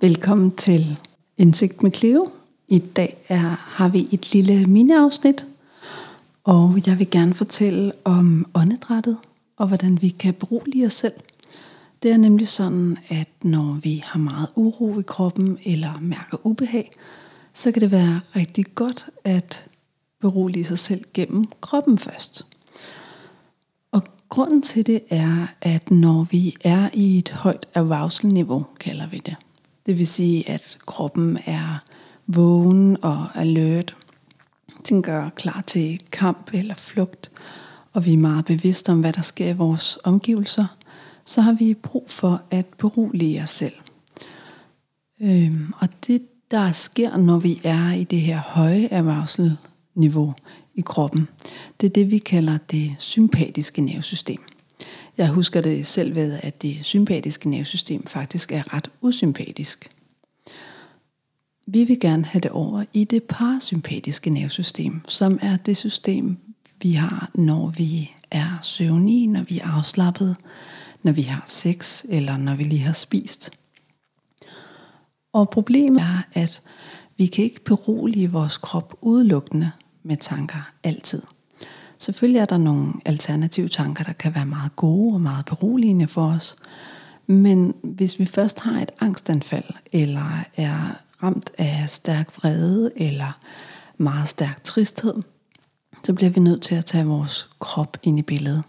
Velkommen 0.00 0.50
til 0.50 0.98
Indsigt 1.38 1.82
med 1.82 1.92
Cleo. 1.92 2.30
I 2.68 2.78
dag 2.78 3.16
er, 3.28 3.56
har 3.58 3.88
vi 3.88 4.08
et 4.12 4.32
lille 4.32 4.66
mini-afsnit, 4.66 5.46
og 6.44 6.82
jeg 6.86 6.98
vil 6.98 7.10
gerne 7.10 7.34
fortælle 7.34 7.92
om 8.04 8.46
åndedrættet 8.54 9.16
og 9.56 9.68
hvordan 9.68 10.02
vi 10.02 10.08
kan 10.08 10.34
berolige 10.34 10.86
os 10.86 10.92
selv. 10.92 11.14
Det 12.02 12.10
er 12.10 12.16
nemlig 12.16 12.48
sådan, 12.48 12.98
at 13.08 13.28
når 13.42 13.78
vi 13.82 14.02
har 14.06 14.18
meget 14.18 14.48
uro 14.54 15.00
i 15.00 15.04
kroppen 15.06 15.58
eller 15.64 15.98
mærker 16.00 16.46
ubehag, 16.46 16.90
så 17.52 17.72
kan 17.72 17.82
det 17.82 17.90
være 17.90 18.20
rigtig 18.36 18.64
godt 18.74 19.06
at 19.24 19.66
berolige 20.20 20.64
sig 20.64 20.78
selv 20.78 21.04
gennem 21.14 21.44
kroppen 21.60 21.98
først. 21.98 22.46
Grunden 24.34 24.62
til 24.62 24.86
det 24.86 25.00
er, 25.10 25.46
at 25.60 25.90
når 25.90 26.26
vi 26.30 26.56
er 26.64 26.88
i 26.92 27.18
et 27.18 27.30
højt 27.30 27.66
arousal-niveau, 27.74 28.66
kalder 28.80 29.06
vi 29.06 29.18
det, 29.26 29.36
det 29.86 29.98
vil 29.98 30.06
sige, 30.06 30.50
at 30.50 30.78
kroppen 30.86 31.38
er 31.46 31.84
vågen 32.26 32.96
og 33.02 33.26
alert. 33.34 33.96
Den 34.88 35.02
gør 35.02 35.28
klar 35.28 35.64
til 35.66 36.00
kamp 36.12 36.50
eller 36.52 36.74
flugt, 36.74 37.30
og 37.92 38.06
vi 38.06 38.12
er 38.12 38.18
meget 38.18 38.44
bevidste 38.44 38.90
om, 38.90 39.00
hvad 39.00 39.12
der 39.12 39.22
sker 39.22 39.48
i 39.48 39.56
vores 39.56 39.98
omgivelser, 40.04 40.66
så 41.24 41.40
har 41.40 41.52
vi 41.52 41.74
brug 41.74 42.06
for 42.08 42.42
at 42.50 42.66
berolige 42.66 43.42
os 43.42 43.50
selv. 43.50 43.74
Øhm, 45.20 45.72
og 45.78 45.88
det, 46.06 46.22
der 46.50 46.72
sker, 46.72 47.16
når 47.16 47.38
vi 47.38 47.60
er 47.64 47.92
i 47.92 48.04
det 48.04 48.20
her 48.20 48.38
høje 48.38 48.88
arousal-niveau 48.92 50.34
i 50.74 50.80
kroppen, 50.80 51.28
det 51.80 51.86
er 51.86 51.90
det, 51.90 52.10
vi 52.10 52.18
kalder 52.18 52.58
det 52.70 52.96
sympatiske 52.98 53.80
nervesystem. 53.82 54.40
Jeg 55.18 55.28
husker 55.28 55.60
det 55.60 55.86
selv 55.86 56.14
ved, 56.14 56.38
at 56.42 56.62
det 56.62 56.78
sympatiske 56.82 57.50
nervesystem 57.50 58.06
faktisk 58.06 58.52
er 58.52 58.74
ret 58.74 58.90
usympatisk. 59.00 59.90
Vi 61.66 61.84
vil 61.84 62.00
gerne 62.00 62.24
have 62.24 62.40
det 62.40 62.50
over 62.50 62.84
i 62.92 63.04
det 63.04 63.22
parasympatiske 63.22 64.30
nervesystem, 64.30 65.00
som 65.08 65.38
er 65.42 65.56
det 65.56 65.76
system, 65.76 66.36
vi 66.82 66.92
har, 66.92 67.30
når 67.34 67.68
vi 67.76 68.12
er 68.30 68.58
søvnige, 68.62 69.26
når 69.26 69.42
vi 69.42 69.58
er 69.58 69.68
afslappet, 69.68 70.36
når 71.02 71.12
vi 71.12 71.22
har 71.22 71.44
sex 71.46 72.04
eller 72.08 72.36
når 72.36 72.54
vi 72.54 72.64
lige 72.64 72.82
har 72.82 72.92
spist. 72.92 73.50
Og 75.32 75.50
problemet 75.50 76.02
er, 76.02 76.22
at 76.32 76.62
vi 77.16 77.26
kan 77.26 77.44
ikke 77.44 77.64
berolige 77.64 78.32
vores 78.32 78.56
krop 78.56 78.98
udelukkende 79.00 79.70
med 80.04 80.16
tanker 80.16 80.70
altid. 80.82 81.22
Selvfølgelig 81.98 82.40
er 82.40 82.44
der 82.44 82.58
nogle 82.58 82.92
alternative 83.04 83.68
tanker, 83.68 84.04
der 84.04 84.12
kan 84.12 84.34
være 84.34 84.46
meget 84.46 84.76
gode 84.76 85.14
og 85.14 85.20
meget 85.20 85.44
beroligende 85.44 86.08
for 86.08 86.26
os. 86.26 86.56
Men 87.26 87.74
hvis 87.82 88.18
vi 88.18 88.24
først 88.24 88.60
har 88.60 88.80
et 88.80 88.90
angstanfald, 89.00 89.64
eller 89.92 90.44
er 90.56 90.78
ramt 91.22 91.50
af 91.58 91.84
stærk 91.90 92.36
vrede, 92.36 92.90
eller 92.96 93.38
meget 93.98 94.28
stærk 94.28 94.64
tristhed, 94.64 95.14
så 96.04 96.12
bliver 96.12 96.30
vi 96.30 96.40
nødt 96.40 96.62
til 96.62 96.74
at 96.74 96.84
tage 96.84 97.06
vores 97.06 97.48
krop 97.58 97.96
ind 98.02 98.18
i 98.18 98.22
billedet. 98.22 98.62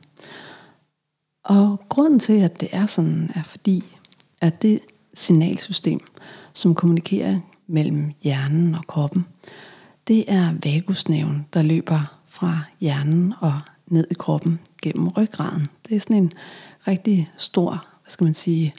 Og 1.43 1.81
grunden 1.89 2.19
til, 2.19 2.33
at 2.33 2.61
det 2.61 2.69
er 2.71 2.85
sådan, 2.85 3.31
er 3.35 3.43
fordi, 3.43 3.83
at 4.41 4.61
det 4.61 4.79
signalsystem, 5.13 5.99
som 6.53 6.75
kommunikerer 6.75 7.39
mellem 7.67 8.11
hjernen 8.21 8.75
og 8.75 8.87
kroppen, 8.87 9.25
det 10.07 10.25
er 10.27 10.53
vagusnerven, 10.63 11.45
der 11.53 11.61
løber 11.61 12.17
fra 12.27 12.59
hjernen 12.79 13.33
og 13.39 13.59
ned 13.87 14.07
i 14.11 14.13
kroppen 14.13 14.59
gennem 14.81 15.07
ryggraden. 15.07 15.67
Det 15.89 15.95
er 15.95 15.99
sådan 15.99 16.15
en 16.15 16.31
rigtig 16.87 17.31
stor, 17.37 17.69
hvad 17.69 18.09
skal 18.09 18.23
man 18.23 18.33
sige, 18.33 18.73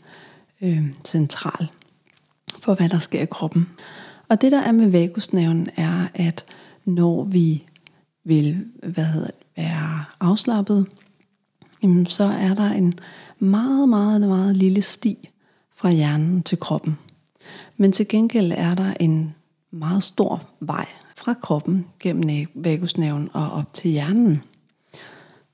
øh, 0.60 0.86
central 1.04 1.70
for, 2.62 2.74
hvad 2.74 2.88
der 2.88 2.98
sker 2.98 3.22
i 3.22 3.26
kroppen. 3.26 3.68
Og 4.28 4.40
det 4.40 4.52
der 4.52 4.60
er 4.60 4.72
med 4.72 4.90
vagusnerven 4.90 5.68
er, 5.76 6.06
at 6.14 6.44
når 6.84 7.24
vi 7.24 7.64
vil 8.24 8.64
hvad 8.82 9.04
hedder 9.04 9.26
det, 9.26 9.36
være 9.56 10.04
afslappet, 10.20 10.86
jamen 11.82 12.06
så 12.06 12.24
er 12.24 12.54
der 12.54 12.70
en 12.70 12.94
meget, 13.38 13.88
meget, 13.88 14.20
meget 14.20 14.56
lille 14.56 14.82
sti 14.82 15.28
fra 15.74 15.90
hjernen 15.90 16.42
til 16.42 16.58
kroppen. 16.58 16.98
Men 17.76 17.92
til 17.92 18.08
gengæld 18.08 18.52
er 18.56 18.74
der 18.74 18.94
en 19.00 19.34
meget 19.70 20.02
stor 20.02 20.42
vej 20.60 20.86
fra 21.26 21.34
kroppen 21.34 21.86
gennem 22.00 22.46
vagusnerven 22.54 23.30
og 23.32 23.50
op 23.50 23.74
til 23.74 23.90
hjernen. 23.90 24.42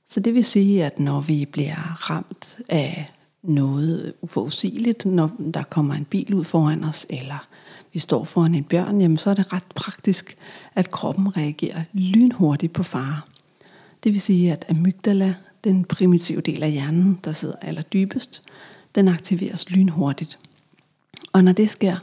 Så 0.05 0.19
det 0.19 0.33
vil 0.33 0.45
sige, 0.45 0.85
at 0.85 0.99
når 0.99 1.21
vi 1.21 1.45
bliver 1.45 2.09
ramt 2.09 2.59
af 2.69 3.11
noget 3.43 4.13
uforudsigeligt, 4.21 5.05
når 5.05 5.31
der 5.53 5.63
kommer 5.63 5.93
en 5.93 6.05
bil 6.05 6.33
ud 6.33 6.43
foran 6.43 6.83
os, 6.83 7.05
eller 7.09 7.47
vi 7.93 7.99
står 7.99 8.23
foran 8.23 8.55
en 8.55 8.63
bjørn, 8.63 9.01
jamen 9.01 9.17
så 9.17 9.29
er 9.29 9.33
det 9.33 9.53
ret 9.53 9.63
praktisk, 9.75 10.35
at 10.75 10.91
kroppen 10.91 11.37
reagerer 11.37 11.83
lynhurtigt 11.93 12.73
på 12.73 12.83
fare. 12.83 13.21
Det 14.03 14.11
vil 14.11 14.21
sige, 14.21 14.51
at 14.51 14.65
amygdala, 14.69 15.35
den 15.63 15.83
primitive 15.83 16.41
del 16.41 16.63
af 16.63 16.71
hjernen, 16.71 17.19
der 17.25 17.31
sidder 17.31 17.55
allerdybest, 17.61 18.43
den 18.95 19.07
aktiveres 19.07 19.69
lynhurtigt. 19.69 20.39
Og 21.31 21.43
når 21.43 21.51
det 21.51 21.69
sker, 21.69 21.95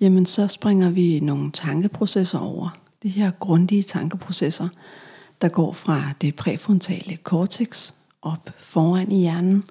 jamen 0.00 0.26
så 0.26 0.46
springer 0.46 0.90
vi 0.90 1.20
nogle 1.20 1.50
tankeprocesser 1.50 2.38
over. 2.38 2.81
De 3.02 3.08
her 3.08 3.30
grundige 3.30 3.82
tankeprocesser, 3.82 4.68
der 5.40 5.48
går 5.48 5.72
fra 5.72 6.02
det 6.20 6.34
præfrontale 6.34 7.16
cortex 7.16 7.92
op 8.22 8.50
foran 8.58 9.12
i 9.12 9.20
hjernen 9.20 9.64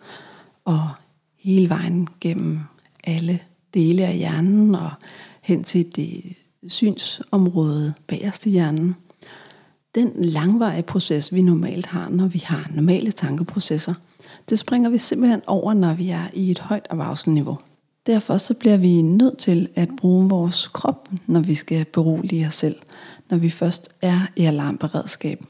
og 0.66 0.90
hele 1.38 1.70
vejen 1.70 2.08
gennem 2.22 2.60
alle 3.04 3.40
dele 3.74 4.06
af 4.06 4.18
hjernen 4.18 4.76
og 4.76 4.92
hen 5.42 5.64
til 5.64 5.96
det 5.96 6.36
synsområde 6.68 7.94
bagerst 8.08 8.46
i 8.46 8.50
hjernen. 8.50 8.96
Den 9.96 10.12
langvarige 10.16 10.84
proces, 10.84 11.34
vi 11.34 11.42
normalt 11.42 11.86
har, 11.86 12.10
når 12.10 12.28
vi 12.28 12.44
har 12.46 12.72
normale 12.74 13.12
tankeprocesser, 13.12 13.94
det 14.50 14.60
springer 14.60 14.90
vi 14.90 14.98
simpelthen 14.98 15.42
over, 15.48 15.74
når 15.74 15.94
vi 15.94 16.10
er 16.10 16.28
i 16.34 16.52
et 16.52 16.60
højt 16.60 16.88
arousal-niveau. 16.90 17.58
Derfor 18.08 18.38
så 18.38 18.54
bliver 18.54 18.78
vi 18.78 19.02
nødt 19.02 19.38
til 19.38 19.70
at 19.76 19.90
bruge 19.98 20.30
vores 20.30 20.68
krop, 20.68 21.10
når 21.28 21.40
vi 21.40 21.56
skal 21.56 21.86
berolige 21.86 22.48
os 22.48 22.54
selv, 22.54 22.76
når 23.32 23.38
vi 23.38 23.50
først 23.50 23.96
er 24.02 24.20
i 24.36 24.46
alarmberedskab. 24.46 25.44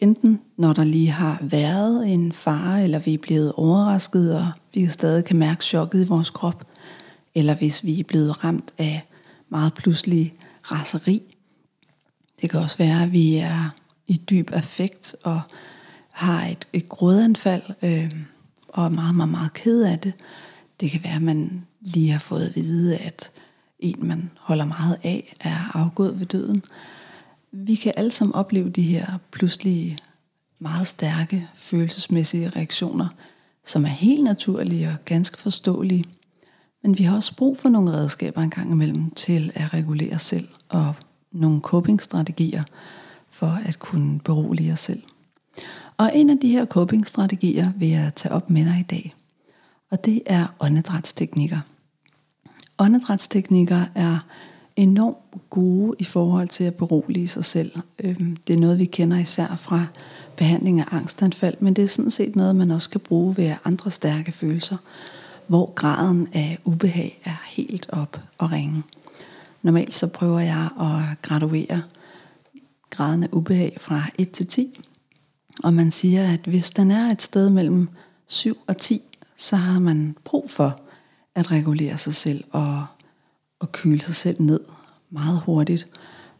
Enten 0.00 0.40
når 0.56 0.72
der 0.72 0.84
lige 0.84 1.10
har 1.10 1.38
været 1.42 2.12
en 2.12 2.32
fare, 2.32 2.84
eller 2.84 2.98
vi 2.98 3.14
er 3.14 3.18
blevet 3.18 3.52
overrasket, 3.52 4.36
og 4.36 4.50
vi 4.74 4.86
stadig 4.88 5.24
kan 5.24 5.36
mærke 5.36 5.64
chokket 5.64 6.04
i 6.04 6.08
vores 6.08 6.30
krop, 6.30 6.64
eller 7.34 7.54
hvis 7.54 7.84
vi 7.84 8.00
er 8.00 8.04
blevet 8.04 8.44
ramt 8.44 8.74
af 8.78 9.06
meget 9.48 9.74
pludselig 9.74 10.34
raseri. 10.62 11.22
Det 12.40 12.50
kan 12.50 12.60
også 12.60 12.78
være, 12.78 13.02
at 13.02 13.12
vi 13.12 13.36
er 13.36 13.74
i 14.06 14.16
dyb 14.30 14.50
affekt 14.52 15.16
og 15.22 15.40
har 16.10 16.46
et, 16.46 16.68
et 16.72 16.88
grådanfald 16.88 17.62
øh, 17.82 18.12
og 18.68 18.84
er 18.84 18.88
meget, 18.88 19.14
meget, 19.14 19.30
meget 19.30 19.52
ked 19.52 19.82
af 19.82 19.98
det. 19.98 20.12
Det 20.80 20.90
kan 20.90 21.04
være, 21.04 21.16
at 21.16 21.22
man 21.22 21.66
lige 21.80 22.10
har 22.10 22.18
fået 22.18 22.46
at 22.46 22.56
vide, 22.56 22.96
at 22.96 23.30
en, 23.78 23.96
man 24.08 24.30
holder 24.40 24.64
meget 24.64 24.98
af, 25.02 25.34
er 25.40 25.76
afgået 25.76 26.20
ved 26.20 26.26
døden. 26.26 26.62
Vi 27.56 27.74
kan 27.74 27.92
alle 27.96 28.10
sammen 28.10 28.34
opleve 28.34 28.70
de 28.70 28.82
her 28.82 29.18
pludselige, 29.30 29.98
meget 30.58 30.86
stærke 30.86 31.48
følelsesmæssige 31.54 32.48
reaktioner, 32.48 33.08
som 33.64 33.84
er 33.84 33.88
helt 33.88 34.24
naturlige 34.24 34.88
og 34.88 35.04
ganske 35.04 35.38
forståelige. 35.38 36.04
Men 36.82 36.98
vi 36.98 37.04
har 37.04 37.16
også 37.16 37.36
brug 37.36 37.58
for 37.58 37.68
nogle 37.68 37.92
redskaber 37.92 38.42
en 38.42 38.50
gang 38.50 38.70
imellem 38.70 39.10
til 39.10 39.52
at 39.54 39.74
regulere 39.74 40.14
os 40.14 40.22
selv 40.22 40.48
og 40.68 40.94
nogle 41.32 41.60
coping-strategier 41.60 42.62
for 43.30 43.60
at 43.66 43.78
kunne 43.78 44.20
berolige 44.20 44.72
os 44.72 44.80
selv. 44.80 45.02
Og 45.96 46.10
en 46.14 46.30
af 46.30 46.38
de 46.38 46.48
her 46.48 46.66
coping-strategier 46.66 47.72
vil 47.76 47.88
jeg 47.88 48.12
tage 48.16 48.32
op 48.34 48.50
med 48.50 48.64
dig 48.64 48.78
i 48.80 48.90
dag. 48.90 49.14
Og 49.90 50.04
det 50.04 50.22
er 50.26 50.46
åndedrætsteknikker. 50.60 51.60
Åndedrætsteknikker 52.78 53.84
er 53.94 54.18
enormt 54.76 55.50
gode 55.50 55.96
i 55.98 56.04
forhold 56.04 56.48
til 56.48 56.64
at 56.64 56.74
berolige 56.74 57.28
sig 57.28 57.44
selv. 57.44 57.72
Øhm, 57.98 58.36
det 58.36 58.54
er 58.54 58.58
noget, 58.58 58.78
vi 58.78 58.84
kender 58.84 59.18
især 59.18 59.56
fra 59.56 59.86
behandling 60.36 60.80
af 60.80 60.84
angstanfald, 60.90 61.56
men 61.60 61.74
det 61.74 61.84
er 61.84 61.88
sådan 61.88 62.10
set 62.10 62.36
noget, 62.36 62.56
man 62.56 62.70
også 62.70 62.90
kan 62.90 63.00
bruge 63.00 63.36
ved 63.36 63.54
andre 63.64 63.90
stærke 63.90 64.32
følelser, 64.32 64.76
hvor 65.46 65.72
graden 65.74 66.28
af 66.32 66.58
ubehag 66.64 67.20
er 67.24 67.42
helt 67.46 67.90
op 67.92 68.20
og 68.38 68.52
ringe. 68.52 68.82
Normalt 69.62 69.94
så 69.94 70.06
prøver 70.06 70.40
jeg 70.40 70.68
at 70.80 71.22
graduere 71.22 71.82
graden 72.90 73.22
af 73.22 73.28
ubehag 73.32 73.76
fra 73.80 74.02
1 74.18 74.30
til 74.30 74.46
10, 74.46 74.80
og 75.64 75.74
man 75.74 75.90
siger, 75.90 76.32
at 76.32 76.40
hvis 76.40 76.70
den 76.70 76.90
er 76.90 77.10
et 77.10 77.22
sted 77.22 77.50
mellem 77.50 77.88
7 78.26 78.58
og 78.66 78.76
10, 78.76 79.02
så 79.36 79.56
har 79.56 79.78
man 79.78 80.16
brug 80.24 80.50
for 80.50 80.80
at 81.34 81.50
regulere 81.50 81.96
sig 81.96 82.14
selv 82.14 82.44
og, 82.50 82.84
at 83.64 83.72
køle 83.72 84.00
sig 84.00 84.14
selv 84.14 84.42
ned 84.42 84.60
meget 85.10 85.40
hurtigt, 85.40 85.86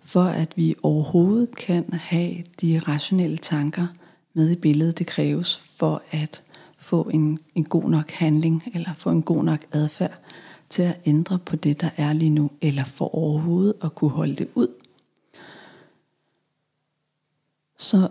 for 0.05 0.25
at 0.25 0.53
vi 0.57 0.75
overhovedet 0.83 1.57
kan 1.57 1.93
have 1.93 2.35
de 2.61 2.79
rationelle 2.79 3.37
tanker 3.37 3.87
med 4.35 4.51
i 4.51 4.57
billedet, 4.57 4.99
det 4.99 5.07
kræves 5.07 5.57
for 5.57 6.03
at 6.11 6.43
få 6.79 7.03
en, 7.03 7.39
en 7.55 7.65
god 7.65 7.91
nok 7.91 8.11
handling, 8.11 8.63
eller 8.75 8.95
få 8.95 9.11
en 9.11 9.23
god 9.23 9.45
nok 9.45 9.61
adfærd 9.73 10.19
til 10.69 10.83
at 10.83 11.01
ændre 11.05 11.39
på 11.39 11.57
det, 11.57 11.81
der 11.81 11.91
er 11.97 12.13
lige 12.13 12.31
nu, 12.31 12.51
eller 12.61 12.85
for 12.85 13.15
overhovedet 13.15 13.75
at 13.83 13.95
kunne 13.95 14.11
holde 14.11 14.35
det 14.35 14.49
ud. 14.55 14.69
Så 17.79 18.09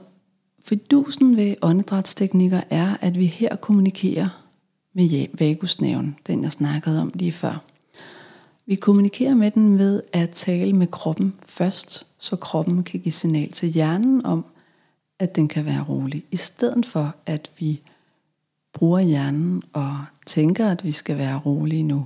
fidusen 0.64 1.38
ved 1.38 1.56
åndedrætsteknikker 1.62 2.62
er, 2.70 2.98
at 3.02 3.20
vi 3.20 3.26
her 3.26 3.56
kommunikerer 3.56 4.44
med 4.94 5.28
vagusnaven, 5.40 6.18
den 6.28 6.44
jeg 6.44 6.52
snakkede 6.52 7.02
om 7.02 7.12
lige 7.16 7.32
før. 7.32 7.73
Vi 8.66 8.76
kommunikerer 8.76 9.36
med 9.36 9.52
den 9.52 9.78
ved 9.78 10.02
at 10.14 10.30
tale 10.30 10.74
med 10.74 10.88
kroppen 10.88 11.36
først, 11.46 12.08
så 12.20 12.36
kroppen 12.36 12.84
kan 12.84 13.00
give 13.00 13.12
signal 13.12 13.52
til 13.52 13.70
hjernen 13.70 14.26
om, 14.26 14.46
at 15.20 15.36
den 15.36 15.48
kan 15.48 15.66
være 15.66 15.86
rolig, 15.90 16.24
i 16.32 16.38
stedet 16.38 16.86
for 16.86 17.16
at 17.26 17.52
vi 17.60 17.82
bruger 18.74 19.00
hjernen 19.00 19.64
og 19.74 19.98
tænker, 20.26 20.68
at 20.68 20.84
vi 20.84 20.92
skal 20.92 21.18
være 21.18 21.40
rolige 21.40 21.84
nu, 21.84 22.06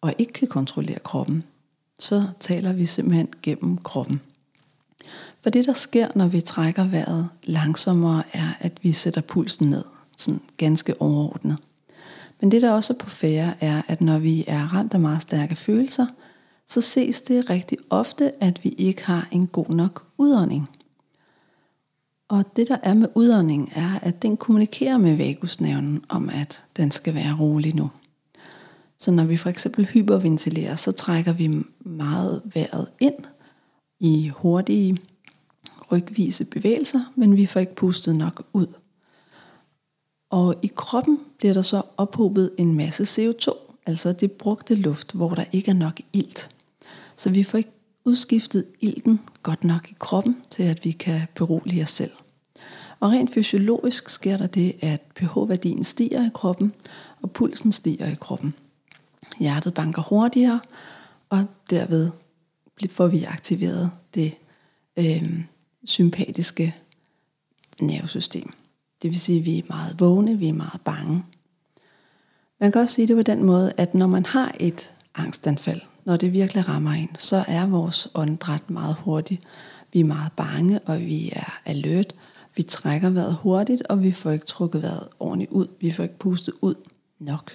og 0.00 0.14
ikke 0.18 0.32
kan 0.32 0.48
kontrollere 0.48 0.98
kroppen, 0.98 1.42
så 1.98 2.26
taler 2.40 2.72
vi 2.72 2.86
simpelthen 2.86 3.28
gennem 3.42 3.78
kroppen. 3.78 4.20
For 5.40 5.50
det, 5.50 5.66
der 5.66 5.72
sker, 5.72 6.08
når 6.14 6.26
vi 6.26 6.40
trækker 6.40 6.84
vejret 6.88 7.28
langsommere, 7.44 8.22
er, 8.32 8.48
at 8.60 8.72
vi 8.82 8.92
sætter 8.92 9.20
pulsen 9.20 9.70
ned, 9.70 9.84
sådan 10.16 10.40
ganske 10.56 11.00
overordnet. 11.00 11.56
Men 12.42 12.50
det, 12.50 12.62
der 12.62 12.70
også 12.70 12.92
er 12.92 12.98
på 12.98 13.10
færre, 13.10 13.54
er, 13.60 13.82
at 13.88 14.00
når 14.00 14.18
vi 14.18 14.44
er 14.46 14.74
ramt 14.74 14.94
af 14.94 15.00
meget 15.00 15.22
stærke 15.22 15.54
følelser, 15.54 16.06
så 16.66 16.80
ses 16.80 17.22
det 17.22 17.50
rigtig 17.50 17.78
ofte, 17.90 18.42
at 18.42 18.64
vi 18.64 18.68
ikke 18.68 19.06
har 19.06 19.28
en 19.30 19.46
god 19.46 19.68
nok 19.68 20.06
udånding. 20.18 20.70
Og 22.28 22.56
det 22.56 22.68
der 22.68 22.76
er 22.82 22.94
med 22.94 23.08
udånding 23.14 23.72
er, 23.74 23.98
at 24.02 24.22
den 24.22 24.36
kommunikerer 24.36 24.98
med 24.98 25.16
vagusnerven 25.16 26.04
om, 26.08 26.28
at 26.28 26.64
den 26.76 26.90
skal 26.90 27.14
være 27.14 27.36
rolig 27.40 27.74
nu. 27.74 27.90
Så 28.98 29.10
når 29.10 29.24
vi 29.24 29.36
for 29.36 29.50
eksempel 29.50 29.86
hyperventilerer, 29.86 30.76
så 30.76 30.92
trækker 30.92 31.32
vi 31.32 31.64
meget 31.80 32.42
vejret 32.44 32.88
ind 33.00 33.24
i 34.00 34.28
hurtige 34.28 34.98
rygvise 35.92 36.44
bevægelser, 36.44 37.12
men 37.16 37.36
vi 37.36 37.46
får 37.46 37.60
ikke 37.60 37.74
pustet 37.74 38.16
nok 38.16 38.46
ud. 38.52 38.66
Og 40.32 40.54
i 40.62 40.70
kroppen 40.76 41.20
bliver 41.38 41.54
der 41.54 41.62
så 41.62 41.82
ophobet 41.96 42.50
en 42.58 42.74
masse 42.74 43.02
CO2, 43.02 43.52
altså 43.86 44.12
det 44.12 44.32
brugte 44.32 44.74
luft, 44.74 45.12
hvor 45.12 45.34
der 45.34 45.44
ikke 45.52 45.70
er 45.70 45.74
nok 45.74 46.00
ilt. 46.12 46.50
Så 47.16 47.30
vi 47.30 47.42
får 47.42 47.58
ikke 47.58 47.70
udskiftet 48.04 48.66
ilten 48.80 49.20
godt 49.42 49.64
nok 49.64 49.90
i 49.90 49.94
kroppen 49.98 50.36
til, 50.50 50.62
at 50.62 50.84
vi 50.84 50.90
kan 50.90 51.20
berolige 51.34 51.82
os 51.82 51.88
selv. 51.88 52.10
Og 53.00 53.10
rent 53.10 53.34
fysiologisk 53.34 54.08
sker 54.08 54.36
der 54.36 54.46
det, 54.46 54.76
at 54.80 55.02
pH-værdien 55.14 55.84
stiger 55.84 56.26
i 56.26 56.30
kroppen, 56.34 56.72
og 57.22 57.30
pulsen 57.30 57.72
stiger 57.72 58.06
i 58.06 58.16
kroppen. 58.20 58.54
Hjertet 59.40 59.74
banker 59.74 60.02
hurtigere, 60.02 60.60
og 61.28 61.44
derved 61.70 62.10
får 62.90 63.06
vi 63.06 63.24
aktiveret 63.24 63.90
det 64.14 64.34
øh, 64.96 65.40
sympatiske 65.84 66.74
nervesystem. 67.80 68.52
Det 69.02 69.10
vil 69.10 69.20
sige, 69.20 69.38
at 69.38 69.46
vi 69.46 69.58
er 69.58 69.62
meget 69.68 70.00
vågne, 70.00 70.38
vi 70.38 70.48
er 70.48 70.52
meget 70.52 70.80
bange. 70.84 71.22
Man 72.60 72.72
kan 72.72 72.80
også 72.80 72.94
sige 72.94 73.06
det 73.06 73.16
på 73.16 73.22
den 73.22 73.44
måde, 73.44 73.72
at 73.76 73.94
når 73.94 74.06
man 74.06 74.26
har 74.26 74.54
et 74.60 74.92
angstanfald, 75.14 75.80
når 76.04 76.16
det 76.16 76.32
virkelig 76.32 76.68
rammer 76.68 76.90
en, 76.90 77.10
så 77.18 77.44
er 77.48 77.66
vores 77.66 78.08
åndedræt 78.14 78.70
meget 78.70 78.96
hurtigt. 78.98 79.42
Vi 79.92 80.00
er 80.00 80.04
meget 80.04 80.32
bange, 80.32 80.78
og 80.78 81.00
vi 81.00 81.32
er 81.36 81.60
alert. 81.64 82.14
Vi 82.56 82.62
trækker 82.62 83.10
vejret 83.10 83.34
hurtigt, 83.34 83.82
og 83.82 84.02
vi 84.02 84.12
får 84.12 84.30
ikke 84.30 84.46
trukket 84.46 84.82
vejret 84.82 85.08
ordentligt 85.20 85.50
ud. 85.50 85.66
Vi 85.80 85.90
får 85.90 86.02
ikke 86.02 86.18
pustet 86.18 86.54
ud 86.60 86.74
nok. 87.18 87.52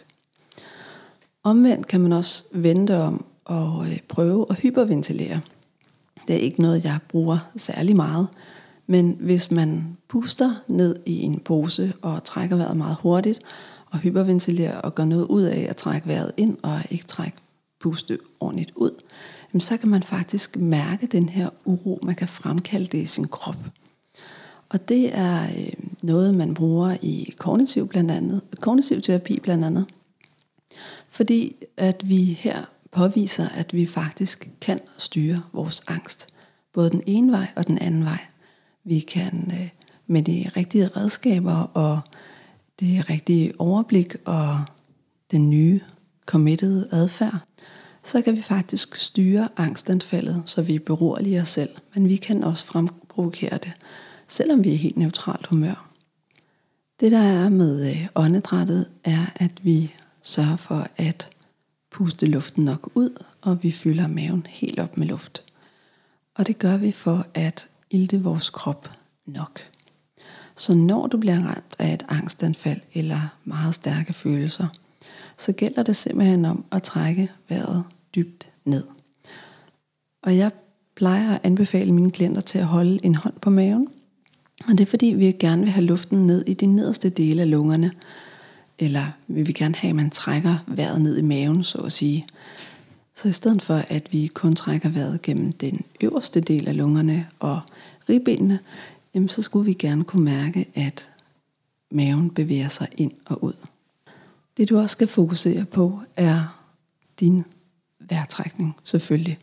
Omvendt 1.44 1.88
kan 1.88 2.02
man 2.02 2.14
også 2.14 2.44
vente 2.52 2.98
om 2.98 3.26
og 3.46 3.88
øh, 3.88 4.00
prøve 4.08 4.46
at 4.50 4.56
hyperventilere. 4.56 5.42
Det 6.28 6.36
er 6.36 6.40
ikke 6.40 6.62
noget, 6.62 6.86
jeg 6.86 7.00
bruger 7.10 7.38
særlig 7.56 7.96
meget, 7.96 8.28
men 8.88 9.18
hvis 9.20 9.52
man 9.52 9.98
puster 10.08 10.56
ned 10.68 10.96
i 11.06 11.22
en 11.22 11.40
pose 11.40 11.94
og 12.02 12.24
trækker 12.24 12.56
vejret 12.56 12.78
meget 12.78 12.98
hurtigt, 13.02 13.42
og 13.92 14.00
hyperventilerer 14.00 14.78
og 14.78 14.96
gør 14.96 15.06
noget 15.06 15.26
ud 15.26 15.42
af 15.42 15.68
at 15.70 15.78
trække 15.78 16.08
vejret 16.08 16.32
ind 16.38 16.58
og 16.62 16.82
ikke 16.90 17.06
trække 17.06 17.38
puste 17.80 18.20
ordentligt 18.40 18.72
ud, 18.76 18.92
så 19.60 19.78
kan 19.78 19.90
man 19.90 20.04
faktisk 20.04 20.58
mærke 20.58 21.08
den 21.08 21.30
her 21.30 21.50
uro, 21.66 22.00
man 22.04 22.16
kan 22.16 22.28
fremkalde 22.28 22.86
det 22.86 22.98
i 22.98 23.06
sin 23.06 23.28
krop. 23.28 23.58
Og 24.70 24.90
det 24.90 25.18
er 25.18 25.44
øh, 25.44 25.74
noget, 26.04 26.36
man 26.36 26.54
bruger 26.54 26.98
i 27.02 27.34
kognitiv, 27.38 27.88
blandt 27.88 28.12
andet, 28.12 28.42
kognitiv 28.60 29.02
terapi 29.02 29.40
blandt 29.40 29.66
andet. 29.66 29.86
Fordi 31.10 31.56
at 31.78 32.10
vi 32.10 32.24
her 32.24 32.66
påviser, 32.92 33.50
at 33.50 33.74
vi 33.74 33.86
faktisk 33.86 34.50
kan 34.62 34.80
styre 34.98 35.42
vores 35.54 35.84
angst. 35.88 36.28
Både 36.74 36.90
den 36.90 37.04
ene 37.06 37.32
vej 37.32 37.48
og 37.56 37.68
den 37.68 37.78
anden 37.78 38.06
vej. 38.06 38.20
Vi 38.88 39.00
kan 39.00 39.52
øh, 39.54 39.70
med 40.08 40.22
de 40.24 40.50
rigtige 40.58 40.88
redskaber 40.88 41.56
og 41.56 42.00
det 42.80 43.10
rigtige 43.10 43.54
overblik 43.60 44.16
og 44.26 44.64
den 45.32 45.50
nye 45.50 45.80
committed 46.26 46.88
adfærd, 46.92 47.40
så 48.04 48.22
kan 48.22 48.36
vi 48.36 48.42
faktisk 48.42 48.96
styre 48.96 49.50
angstanfaldet, 49.58 50.44
så 50.46 50.62
vi 50.62 50.80
beroliger 50.80 51.42
os 51.42 51.50
selv. 51.50 51.70
Men 51.94 52.10
vi 52.10 52.16
kan 52.16 52.44
også 52.44 52.66
fremprovokere 52.66 53.58
det, 53.58 53.72
selvom 54.28 54.64
vi 54.64 54.74
er 54.74 54.78
helt 54.78 54.98
neutralt 54.98 55.48
humør. 55.48 55.90
Det 57.00 57.12
der 57.12 57.22
er 57.22 57.50
med 57.50 57.90
øh, 57.90 58.08
åndedrættet, 58.16 58.90
er, 59.04 59.26
at 59.36 59.52
vi 59.66 59.94
sørger 60.22 60.56
for 60.56 60.88
at 60.98 61.30
puste 61.92 62.26
luften 62.26 62.66
nok 62.66 62.92
ud, 62.96 63.24
og 63.42 63.64
vi 63.64 63.72
fylder 63.72 64.08
maven 64.08 64.46
helt 64.50 64.80
op 64.80 64.98
med 64.98 65.08
luft. 65.08 65.44
Og 66.36 66.48
det 66.48 66.60
gør 66.60 66.78
vi 66.78 66.92
for 66.92 67.26
at 67.34 67.68
ilte 67.92 68.24
vores 68.24 68.50
krop 68.50 68.92
nok. 69.26 69.62
Så 70.56 70.74
når 70.74 71.08
du 71.08 71.18
bliver 71.18 71.40
ramt 71.40 71.76
af 71.80 71.94
et 71.94 72.06
angstanfald 72.10 72.82
eller 72.94 73.20
meget 73.44 73.76
stærke 73.76 74.14
følelser, 74.14 74.68
så 75.38 75.52
gælder 75.52 75.84
det 75.84 75.96
simpelthen 75.96 76.46
om 76.46 76.66
at 76.72 76.84
trække 76.84 77.32
vejret 77.50 77.84
dybt 78.16 78.48
ned. 78.66 78.84
Og 80.24 80.38
jeg 80.38 80.52
plejer 80.96 81.36
at 81.36 81.42
anbefale 81.44 81.92
mine 81.92 82.12
klienter 82.12 82.42
til 82.42 82.60
at 82.60 82.66
holde 82.66 83.00
en 83.06 83.16
hånd 83.16 83.34
på 83.42 83.50
maven. 83.50 83.88
Og 84.68 84.72
det 84.72 84.80
er 84.80 84.86
fordi, 84.86 85.06
vi 85.06 85.32
gerne 85.32 85.62
vil 85.62 85.72
have 85.72 85.86
luften 85.86 86.28
ned 86.28 86.44
i 86.48 86.54
de 86.54 86.66
nederste 86.66 87.10
dele 87.10 87.42
af 87.42 87.50
lungerne. 87.50 87.92
Eller 88.80 89.06
vil 89.28 89.48
vi 89.48 89.52
gerne 89.52 89.76
have, 89.76 89.90
at 89.90 89.96
man 89.96 90.10
trækker 90.10 90.56
vejret 90.68 91.02
ned 91.02 91.18
i 91.18 91.22
maven, 91.22 91.64
så 91.64 91.78
at 91.78 91.92
sige. 91.92 92.28
Så 93.18 93.28
i 93.28 93.32
stedet 93.32 93.62
for, 93.62 93.76
at 93.76 94.14
vi 94.14 94.28
kun 94.28 94.56
trækker 94.56 94.90
vejret 94.90 95.22
gennem 95.22 95.52
den 95.52 95.82
øverste 96.02 96.42
del 96.42 96.68
af 96.68 96.78
lungerne 96.78 97.28
og 97.40 97.62
ribbenene, 98.10 98.60
jamen 99.14 99.30
så 99.30 99.42
skulle 99.42 99.66
vi 99.66 99.74
gerne 99.74 100.04
kunne 100.04 100.24
mærke, 100.24 100.72
at 100.76 101.10
maven 101.92 102.30
bevæger 102.30 102.68
sig 102.68 102.88
ind 102.98 103.12
og 103.26 103.44
ud. 103.44 103.54
Det 104.58 104.70
du 104.70 104.80
også 104.80 104.94
skal 104.94 105.08
fokusere 105.08 105.66
på, 105.66 106.00
er 106.16 106.62
din 107.20 107.44
vejrtrækning 108.00 108.76
selvfølgelig. 108.84 109.40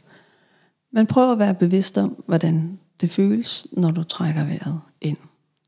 Men 0.90 1.06
prøv 1.06 1.32
at 1.32 1.38
være 1.38 1.54
bevidst 1.54 1.98
om, 1.98 2.22
hvordan 2.26 2.78
det 3.00 3.10
føles, 3.10 3.66
når 3.72 3.90
du 3.90 4.02
trækker 4.02 4.44
vejret 4.44 4.80
ind. 5.00 5.16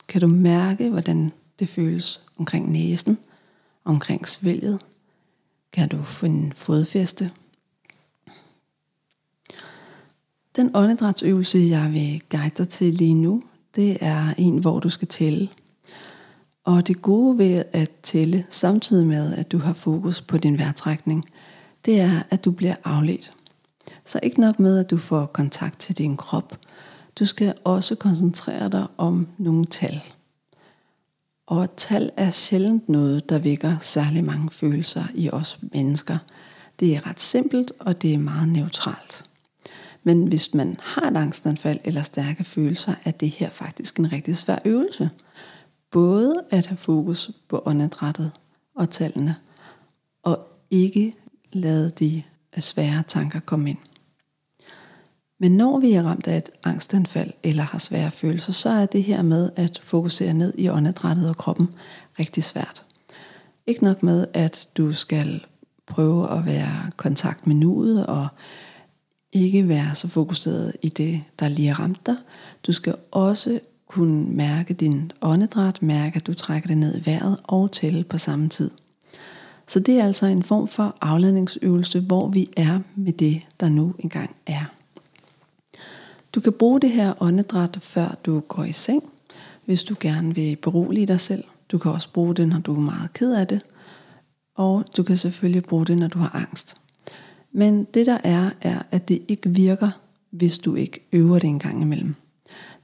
Kan 0.09 0.21
du 0.21 0.27
mærke, 0.27 0.91
hvordan 0.91 1.33
det 1.59 1.69
føles 1.69 2.21
omkring 2.39 2.73
næsen, 2.73 3.19
omkring 3.85 4.29
svælget? 4.29 4.81
Kan 5.73 5.89
du 5.89 6.03
finde 6.03 6.53
fodfæste? 6.55 7.31
Den 10.57 10.71
åndedrætsøvelse, 10.75 11.59
jeg 11.59 11.93
vil 11.93 12.23
guide 12.31 12.55
dig 12.59 12.69
til 12.69 12.95
lige 12.95 13.15
nu, 13.15 13.43
det 13.75 13.99
er 14.01 14.35
en, 14.39 14.59
hvor 14.59 14.81
du 14.81 14.89
skal 14.89 15.09
tælle. 15.09 15.49
Og 16.65 16.89
det 16.89 17.03
gode 17.03 17.39
ved 17.39 17.65
at 17.73 17.91
tælle, 18.03 18.47
samtidig 18.49 19.07
med 19.07 19.35
at 19.35 19.53
du 19.53 19.59
har 19.59 19.73
fokus 19.73 20.23
på 20.23 20.39
din 20.39 20.59
vejrtrækning, 20.59 21.25
det 21.85 22.01
er, 22.01 22.23
at 22.31 22.45
du 22.45 22.51
bliver 22.51 22.75
afledt. 22.85 23.33
Så 24.05 24.21
ikke 24.23 24.41
nok 24.41 24.59
med, 24.59 24.79
at 24.79 24.91
du 24.91 24.97
får 24.97 25.27
kontakt 25.27 25.79
til 25.79 25.99
din 25.99 26.17
krop. 26.17 26.59
Du 27.19 27.27
skal 27.27 27.55
også 27.65 27.95
koncentrere 27.95 28.69
dig 28.69 28.87
om 28.97 29.29
nogle 29.39 29.65
tal. 29.65 30.03
Og 31.47 31.77
tal 31.77 32.11
er 32.17 32.31
sjældent 32.31 32.89
noget, 32.89 33.29
der 33.29 33.39
vækker 33.39 33.77
særlig 33.81 34.25
mange 34.25 34.51
følelser 34.51 35.05
i 35.15 35.31
os 35.31 35.59
mennesker. 35.73 36.19
Det 36.81 36.97
er 36.97 37.07
ret 37.07 37.21
simpelt, 37.21 37.73
og 37.79 38.03
det 38.03 38.15
er 38.15 38.19
meget 38.19 38.49
neutralt. 38.49 39.25
Men 40.07 40.27
hvis 40.27 40.55
man 40.55 40.77
har 40.83 41.11
et 41.11 41.17
angstanfald 41.17 41.81
eller 41.85 42.03
stærke 42.03 42.45
følelser, 42.45 42.95
er 43.05 43.11
det 43.11 43.31
her 43.31 43.51
faktisk 43.51 43.97
en 43.97 44.13
rigtig 44.13 44.37
svær 44.37 44.59
øvelse. 44.65 45.11
Både 45.91 46.45
at 46.51 46.67
have 46.67 46.77
fokus 46.77 47.31
på 47.49 47.63
åndedrættet 47.67 48.31
og 48.75 48.91
tallene, 48.91 49.37
og 50.23 50.39
ikke 50.71 51.15
lade 51.53 51.91
de 51.91 52.23
svære 52.59 53.03
tanker 53.09 53.41
komme 53.41 53.71
ind. 53.71 53.79
Men 55.39 55.57
når 55.57 55.81
vi 55.81 55.93
er 55.93 56.03
ramt 56.03 56.29
af 56.29 56.37
et 56.37 56.51
angstanfald 56.65 57.33
eller 57.43 57.63
har 57.63 57.79
svære 57.79 58.11
følelser, 58.11 58.53
så 58.53 58.71
er 58.71 58.87
det 58.87 59.03
her 59.03 59.23
med 59.23 59.51
at 59.57 59.81
fokusere 59.83 60.35
ned 60.35 60.55
i 60.59 60.69
åndedrættet 60.69 61.29
og 61.29 61.37
kroppen 61.37 61.69
rigtig 62.19 62.45
svært. 62.45 62.85
Ikke 63.67 63.85
nok 63.85 64.03
med, 64.03 64.27
at 64.35 64.69
du 64.77 64.93
skal 64.93 65.45
prøve 65.87 66.39
at 66.39 66.47
være 66.47 66.85
i 66.89 66.93
kontakt 66.97 67.47
med 67.47 67.55
nuet 67.55 68.07
og 68.07 68.29
ikke 69.33 69.69
være 69.69 69.95
så 69.95 70.09
fokuseret 70.09 70.77
i 70.83 70.89
det, 70.89 71.23
der 71.39 71.49
lige 71.49 71.69
har 71.69 71.83
ramt 71.83 72.07
dig. 72.07 72.17
Du 72.67 72.73
skal 72.73 72.95
også 73.11 73.61
kunne 73.87 74.31
mærke 74.31 74.75
din 74.75 75.13
åndedræt, 75.21 75.83
mærke, 75.83 76.17
at 76.17 76.27
du 76.27 76.35
trækker 76.35 76.67
det 76.67 76.79
ned 76.79 76.99
i 76.99 77.07
vejret 77.07 77.37
og 77.45 77.73
tælle 77.73 78.05
på 78.05 78.19
samme 78.19 78.49
tid. 78.49 78.71
Så 79.67 79.81
det 79.81 80.01
er 80.01 80.05
altså 80.05 80.27
en 80.27 80.43
form 80.43 80.69
for 80.69 80.97
afledningsøvelse, 81.01 82.01
hvor 82.01 82.29
vi 82.29 82.49
er 82.57 82.81
med 82.95 83.13
det, 83.13 83.43
der 83.61 83.69
nu 83.69 83.95
engang 83.99 84.37
er. 84.47 84.65
Du 86.33 86.41
kan 86.41 86.53
bruge 86.53 86.81
det 86.81 86.91
her 86.91 87.23
åndedræt, 87.23 87.79
før 87.81 88.17
du 88.27 88.41
går 88.41 88.65
i 88.65 88.73
seng, 88.73 89.03
hvis 89.65 89.85
du 89.85 89.95
gerne 90.01 90.35
vil 90.35 90.57
berolige 90.57 91.07
dig 91.07 91.21
selv. 91.21 91.45
Du 91.73 91.79
kan 91.79 91.93
også 91.93 92.13
bruge 92.13 92.35
det, 92.35 92.49
når 92.49 92.59
du 92.59 92.75
er 92.75 92.81
meget 92.81 93.13
ked 93.13 93.35
af 93.35 93.47
det. 93.47 93.61
Og 94.55 94.85
du 94.97 95.03
kan 95.03 95.17
selvfølgelig 95.17 95.63
bruge 95.63 95.87
det, 95.87 95.99
når 95.99 96.09
du 96.09 96.19
har 96.19 96.31
angst. 96.35 96.77
Men 97.57 97.85
det 97.85 98.07
der 98.07 98.19
er, 98.25 98.51
er, 98.61 98.83
at 98.91 99.09
det 99.09 99.23
ikke 99.29 99.51
virker, 99.51 99.91
hvis 100.31 100.59
du 100.59 100.75
ikke 100.75 101.01
øver 101.13 101.39
det 101.39 101.49
en 101.49 101.59
gang 101.59 101.83
imellem. 101.83 102.15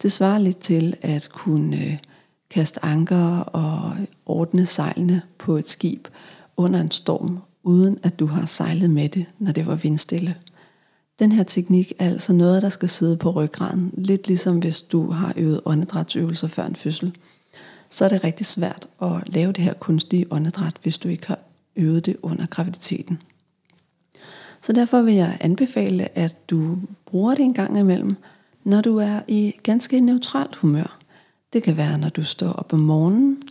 Det 0.03 0.13
svarer 0.13 0.39
lidt 0.39 0.59
til 0.59 0.97
at 1.03 1.29
kunne 1.33 1.77
øh, 1.77 1.99
kaste 2.51 2.85
anker 2.85 3.39
og 3.39 3.97
ordne 4.27 4.67
sejlene 4.67 5.23
på 5.39 5.57
et 5.57 5.69
skib 5.69 6.09
under 6.57 6.81
en 6.81 6.91
storm, 6.91 7.39
uden 7.63 7.99
at 8.03 8.19
du 8.19 8.27
har 8.27 8.47
sejlet 8.47 8.91
med 8.91 9.09
det, 9.09 9.27
når 9.39 9.53
det 9.53 9.67
var 9.67 9.75
vindstille. 9.75 10.37
Den 11.19 11.33
her 11.33 11.43
teknik 11.43 11.93
er 11.99 12.09
altså 12.09 12.33
noget, 12.33 12.63
der 12.63 12.69
skal 12.69 12.89
sidde 12.89 13.17
på 13.17 13.31
ryggraden, 13.31 13.91
lidt 13.95 14.29
ligesom 14.29 14.59
hvis 14.59 14.83
du 14.83 15.11
har 15.11 15.33
øvet 15.37 15.61
åndedrætsøvelser 15.65 16.49
før 16.49 16.67
en 16.67 16.77
fødsel. 16.77 17.17
Så 17.91 18.05
er 18.05 18.09
det 18.09 18.25
rigtig 18.25 18.47
svært 18.47 18.89
at 19.03 19.11
lave 19.27 19.53
det 19.53 19.65
her 19.65 19.75
kunstige 19.75 20.27
åndedræt, 20.31 20.75
hvis 20.83 20.99
du 20.99 21.09
ikke 21.09 21.27
har 21.27 21.39
øvet 21.77 22.07
det 22.07 22.17
under 22.23 22.47
graviditeten. 22.47 23.19
Så 24.63 24.73
derfor 24.73 25.03
vil 25.03 25.15
jeg 25.15 25.39
anbefale, 25.41 26.19
at 26.19 26.51
du 26.51 26.79
bruger 27.07 27.35
det 27.35 27.41
en 27.41 27.55
gang 27.55 27.79
imellem, 27.79 28.17
når 28.65 28.81
du 28.81 28.97
er 28.97 29.21
i 29.29 29.55
ganske 29.63 30.01
neutralt 30.01 30.57
humør. 30.57 30.99
Det 31.53 31.63
kan 31.63 31.77
være, 31.77 31.99
når 31.99 32.09
du 32.09 32.25
står 32.25 32.53
op 32.53 32.73
om 32.73 32.81
morgenen. 32.81 33.43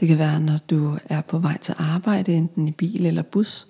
Det 0.00 0.08
kan 0.08 0.18
være, 0.18 0.40
når 0.40 0.58
du 0.70 0.96
er 1.04 1.20
på 1.20 1.38
vej 1.38 1.58
til 1.58 1.74
arbejde, 1.78 2.34
enten 2.34 2.68
i 2.68 2.70
bil 2.70 3.06
eller 3.06 3.22
bus. 3.22 3.66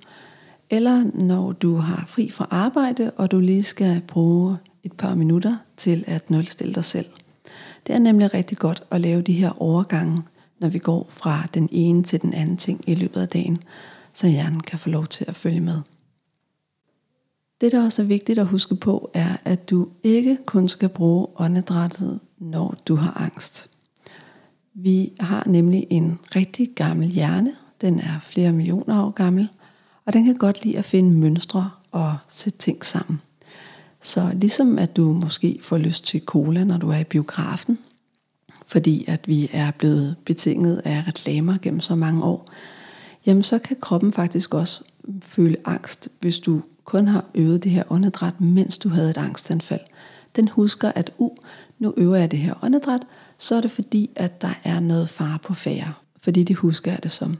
Eller 0.71 1.04
når 1.14 1.52
du 1.52 1.76
har 1.76 2.04
fri 2.09 2.30
fra 2.30 2.47
arbejde, 2.50 3.11
og 3.16 3.30
du 3.30 3.40
lige 3.40 3.62
skal 3.62 4.00
bruge 4.00 4.57
et 4.83 4.92
par 4.92 5.14
minutter 5.14 5.57
til 5.76 6.04
at 6.07 6.30
nulstille 6.30 6.75
dig 6.75 6.85
selv. 6.85 7.07
Det 7.87 7.95
er 7.95 7.99
nemlig 7.99 8.35
rigtig 8.35 8.59
godt 8.59 8.83
at 8.90 9.00
lave 9.00 9.23
de 9.23 9.33
her 9.33 9.62
overgange, 9.62 10.23
når 10.59 10.69
vi 10.69 10.78
går 10.78 11.07
fra 11.09 11.47
den 11.54 11.69
ene 11.73 12.02
til 12.02 12.23
den 12.23 12.35
anden 12.35 12.57
ting 12.57 12.80
i 12.87 12.95
løbet 12.95 13.21
af 13.21 13.28
dagen, 13.28 13.59
så 14.12 14.28
hjernen 14.28 14.61
kan 14.61 14.78
få 14.78 14.90
lov 14.90 15.07
til 15.07 15.25
at 15.28 15.37
følge 15.37 15.61
med. 15.61 15.80
Det, 17.60 17.72
der 17.72 17.84
også 17.84 18.02
er 18.02 18.06
vigtigt 18.06 18.38
at 18.38 18.46
huske 18.46 18.74
på, 18.74 19.10
er, 19.14 19.36
at 19.44 19.70
du 19.70 19.88
ikke 20.02 20.38
kun 20.46 20.68
skal 20.68 20.88
bruge 20.88 21.26
åndedrættet, 21.36 22.20
når 22.38 22.76
du 22.88 22.96
har 22.96 23.20
angst. 23.20 23.70
Vi 24.74 25.12
har 25.20 25.44
nemlig 25.46 25.86
en 25.90 26.18
rigtig 26.36 26.70
gammel 26.74 27.08
hjerne. 27.08 27.52
Den 27.80 27.98
er 27.98 28.20
flere 28.22 28.52
millioner 28.52 29.04
år 29.04 29.10
gammel, 29.10 29.48
og 30.04 30.12
den 30.12 30.24
kan 30.24 30.36
godt 30.36 30.64
lide 30.64 30.78
at 30.78 30.84
finde 30.84 31.10
mønstre 31.10 31.70
og 31.90 32.16
sætte 32.28 32.58
ting 32.58 32.84
sammen. 32.84 33.20
Så 34.00 34.30
ligesom 34.34 34.78
at 34.78 34.96
du 34.96 35.12
måske 35.12 35.58
får 35.62 35.78
lyst 35.78 36.04
til 36.04 36.22
cola, 36.24 36.64
når 36.64 36.76
du 36.76 36.88
er 36.88 36.98
i 36.98 37.04
biografen, 37.04 37.78
fordi 38.66 39.04
at 39.08 39.28
vi 39.28 39.50
er 39.52 39.70
blevet 39.70 40.16
betinget 40.24 40.82
af 40.84 41.04
reklamer 41.06 41.56
gennem 41.62 41.80
så 41.80 41.94
mange 41.94 42.24
år, 42.24 42.48
jamen 43.26 43.42
så 43.42 43.58
kan 43.58 43.76
kroppen 43.80 44.12
faktisk 44.12 44.54
også 44.54 44.82
føle 45.22 45.56
angst, 45.64 46.08
hvis 46.20 46.38
du 46.38 46.62
kun 46.90 47.09
har 47.09 47.25
øvet 47.35 47.64
det 47.64 47.73
her 47.73 47.82
åndedræt, 47.90 48.40
mens 48.40 48.78
du 48.78 48.88
havde 48.88 49.11
et 49.11 49.16
angstanfald. 49.16 49.80
Den 50.37 50.49
husker, 50.49 50.92
at 50.94 51.12
uh, 51.18 51.37
nu 51.78 51.94
øver 51.97 52.16
jeg 52.16 52.30
det 52.30 52.38
her 52.38 52.54
åndedræt, 52.64 53.00
så 53.38 53.54
er 53.54 53.61
det 53.61 53.70
fordi, 53.70 54.11
at 54.16 54.42
der 54.42 54.54
er 54.64 54.80
noget 54.80 55.09
fare 55.09 55.38
på 55.42 55.54
færre. 55.54 55.94
Fordi 56.16 56.42
det 56.42 56.56
husker 56.56 56.97
det 56.97 57.11
som. 57.11 57.37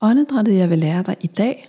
Åndedrættet, 0.00 0.56
jeg 0.56 0.70
vil 0.70 0.78
lære 0.78 1.02
dig 1.02 1.16
i 1.20 1.26
dag, 1.26 1.68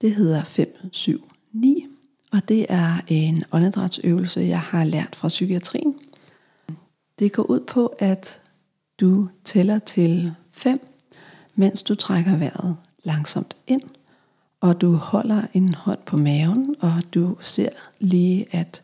det 0.00 0.14
hedder 0.14 0.44
579, 0.44 1.90
og 2.32 2.48
det 2.48 2.66
er 2.68 3.00
en 3.06 3.44
åndedrætsøvelse, 3.52 4.40
jeg 4.40 4.60
har 4.60 4.84
lært 4.84 5.16
fra 5.16 5.28
psykiatrien. 5.28 5.94
Det 7.18 7.32
går 7.32 7.42
ud 7.42 7.60
på, 7.60 7.86
at 7.98 8.40
du 9.00 9.28
tæller 9.44 9.78
til 9.78 10.34
5, 10.50 10.80
mens 11.54 11.82
du 11.82 11.94
trækker 11.94 12.36
vejret 12.36 12.76
langsomt 13.04 13.56
ind– 13.66 13.82
og 14.60 14.80
du 14.80 14.94
holder 14.94 15.42
en 15.54 15.74
hånd 15.74 15.98
på 16.06 16.16
maven, 16.16 16.76
og 16.80 17.02
du 17.14 17.36
ser 17.40 17.68
lige, 17.98 18.46
at 18.50 18.82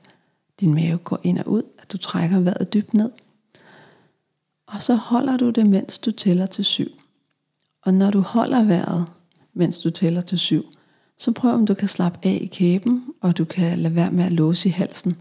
din 0.61 0.75
mave 0.75 0.99
går 0.99 1.21
ind 1.23 1.39
og 1.39 1.49
ud, 1.49 1.63
at 1.79 1.93
du 1.93 1.99
trækker 1.99 2.41
vejret 2.41 2.75
dybt 2.75 2.95
ned. 2.95 3.11
Og 4.67 4.83
så 4.83 4.95
holder 4.95 5.37
du 5.37 5.51
det, 5.51 5.67
mens 5.67 5.99
du 5.99 6.11
tæller 6.11 6.47
til 6.47 6.65
syv. 6.65 6.89
Og 7.83 7.95
når 7.95 8.11
du 8.11 8.21
holder 8.21 8.65
vejret, 8.65 9.07
mens 9.55 9.79
du 9.79 9.91
tæller 9.91 10.21
til 10.21 10.39
syv, 10.39 10.65
så 11.19 11.33
prøv 11.33 11.51
om 11.51 11.67
du 11.67 11.75
kan 11.75 11.89
slappe 11.89 12.19
af 12.23 12.39
i 12.43 12.47
kæben, 12.47 13.05
og 13.21 13.39
du 13.39 13.45
kan 13.45 13.79
lade 13.79 13.95
være 13.95 14.11
med 14.11 14.25
at 14.25 14.33
låse 14.33 14.69
i 14.69 14.73
halsen. 14.73 15.17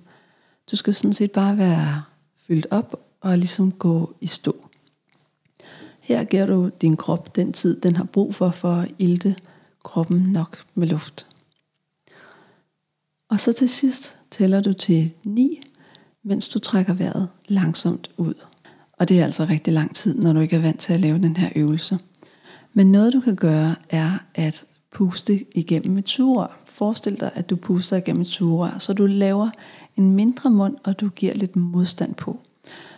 Du 0.71 0.75
skal 0.75 0.93
sådan 0.93 1.13
set 1.13 1.31
bare 1.31 1.57
være 1.57 2.03
fyldt 2.37 2.67
op 2.71 3.01
og 3.21 3.37
ligesom 3.37 3.71
gå 3.71 4.15
i 4.21 4.27
stå. 4.27 4.55
Her 5.99 6.23
giver 6.23 6.45
du 6.45 6.69
din 6.81 6.97
krop 6.97 7.35
den 7.35 7.53
tid, 7.53 7.81
den 7.81 7.95
har 7.95 8.03
brug 8.03 8.35
for 8.35 8.49
for 8.49 8.71
at 8.71 8.91
ilte 8.99 9.35
kroppen 9.85 10.17
nok 10.17 10.57
med 10.75 10.87
luft. 10.87 11.27
Og 13.29 13.39
så 13.39 13.53
til 13.53 13.69
sidst 13.69 14.17
tæller 14.31 14.61
du 14.61 14.73
til 14.73 15.13
9, 15.23 15.61
mens 16.23 16.49
du 16.49 16.59
trækker 16.59 16.93
vejret 16.93 17.29
langsomt 17.47 18.11
ud. 18.17 18.33
Og 18.93 19.09
det 19.09 19.19
er 19.19 19.23
altså 19.23 19.45
rigtig 19.45 19.73
lang 19.73 19.95
tid, 19.95 20.15
når 20.15 20.33
du 20.33 20.39
ikke 20.39 20.55
er 20.55 20.61
vant 20.61 20.79
til 20.79 20.93
at 20.93 20.99
lave 20.99 21.17
den 21.17 21.37
her 21.37 21.49
øvelse. 21.55 21.99
Men 22.73 22.91
noget 22.91 23.13
du 23.13 23.19
kan 23.19 23.35
gøre, 23.35 23.75
er 23.89 24.11
at 24.35 24.65
puste 24.91 25.57
igennem 25.57 25.97
et 25.97 26.09
sugerør. 26.09 26.59
Forestil 26.65 27.19
dig, 27.19 27.31
at 27.35 27.49
du 27.49 27.55
puster 27.55 27.97
igennem 27.97 28.21
et 28.21 28.27
sugerør, 28.27 28.77
så 28.77 28.93
du 28.93 29.05
laver 29.05 29.49
en 29.95 30.11
mindre 30.11 30.51
mund, 30.51 30.77
og 30.83 30.99
du 30.99 31.09
giver 31.09 31.33
lidt 31.33 31.55
modstand 31.55 32.15
på. 32.15 32.39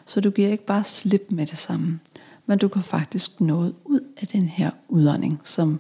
Så 0.06 0.22
du 0.22 0.30
giver 0.30 0.50
ikke 0.50 0.66
bare 0.66 0.84
slip 0.84 1.28
med 1.30 1.46
det 1.46 1.58
samme, 1.58 2.00
men 2.46 2.58
du 2.58 2.68
kan 2.68 2.84
faktisk 2.84 3.42
noget 3.42 3.76
ud 3.86 4.00
af 4.22 4.28
den 4.28 4.44
her 4.44 4.72
udånding, 4.90 5.42
som 5.44 5.80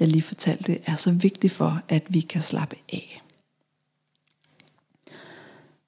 jeg 0.00 0.08
lige 0.08 0.22
fortalte, 0.22 0.78
er 0.86 0.96
så 0.96 1.12
vigtigt 1.12 1.52
for, 1.52 1.82
at 1.88 2.04
vi 2.08 2.20
kan 2.20 2.42
slappe 2.42 2.76
af. 2.92 3.22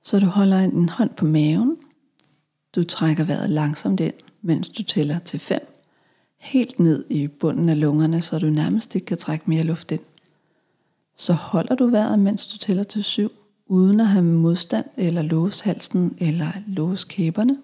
Så 0.03 0.21
du 0.21 0.27
holder 0.27 0.59
en 0.59 0.89
hånd 0.89 1.11
på 1.11 1.25
maven. 1.25 1.77
Du 2.75 2.85
trækker 2.85 3.25
vejret 3.25 3.51
langsomt 3.51 4.01
ind, 4.01 4.15
mens 4.43 4.69
du 4.69 4.83
tæller 4.83 5.19
til 5.19 5.41
5. 5.41 5.73
Helt 6.39 6.79
ned 6.79 7.05
i 7.11 7.27
bunden 7.27 7.69
af 7.69 7.81
lungerne, 7.81 8.23
så 8.23 8.39
du 8.39 8.51
nærmest 8.51 8.95
ikke 8.95 9.05
kan 9.05 9.19
trække 9.19 9.45
mere 9.51 9.63
luft 9.63 9.93
ind. 9.93 10.01
Så 11.17 11.33
holder 11.33 11.75
du 11.75 11.87
vejret, 11.87 12.19
mens 12.19 12.47
du 12.47 12.59
tæller 12.59 12.83
til 12.83 13.05
7, 13.05 13.33
uden 13.67 14.01
at 14.01 14.07
have 14.07 14.25
modstand 14.25 14.87
eller 14.97 15.23
låse 15.23 15.65
halsen 15.65 16.17
eller 16.19 16.53
låse 16.67 17.07
kæberne. 17.09 17.59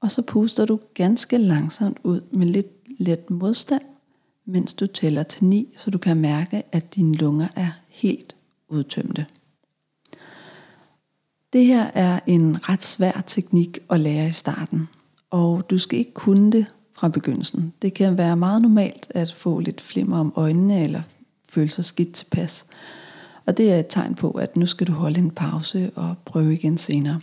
Og 0.00 0.10
så 0.10 0.22
puster 0.22 0.64
du 0.64 0.80
ganske 0.94 1.38
langsomt 1.38 1.98
ud 2.02 2.20
med 2.30 2.46
lidt 2.46 3.00
let 3.00 3.30
modstand 3.30 3.82
mens 4.44 4.74
du 4.74 4.86
tæller 4.86 5.22
til 5.22 5.44
9, 5.44 5.74
så 5.76 5.90
du 5.90 5.98
kan 5.98 6.16
mærke, 6.16 6.62
at 6.72 6.94
dine 6.94 7.14
lunger 7.14 7.48
er 7.56 7.70
helt 7.88 8.36
udtømte. 8.68 9.26
Det 11.52 11.66
her 11.66 11.90
er 11.94 12.20
en 12.26 12.68
ret 12.68 12.82
svær 12.82 13.22
teknik 13.26 13.78
at 13.90 14.00
lære 14.00 14.28
i 14.28 14.32
starten, 14.32 14.88
og 15.30 15.70
du 15.70 15.78
skal 15.78 15.98
ikke 15.98 16.12
kunne 16.12 16.52
det 16.52 16.66
fra 16.92 17.08
begyndelsen. 17.08 17.72
Det 17.82 17.94
kan 17.94 18.18
være 18.18 18.36
meget 18.36 18.62
normalt 18.62 19.06
at 19.10 19.32
få 19.32 19.60
lidt 19.60 19.80
flimmer 19.80 20.18
om 20.18 20.32
øjnene 20.36 20.84
eller 20.84 21.02
føle 21.48 21.70
sig 21.70 21.84
skidt 21.84 22.12
tilpas. 22.12 22.66
Og 23.46 23.56
det 23.56 23.72
er 23.72 23.78
et 23.78 23.86
tegn 23.88 24.14
på, 24.14 24.30
at 24.30 24.56
nu 24.56 24.66
skal 24.66 24.86
du 24.86 24.92
holde 24.92 25.18
en 25.18 25.30
pause 25.30 25.90
og 25.94 26.14
prøve 26.24 26.54
igen 26.54 26.78
senere. 26.78 27.20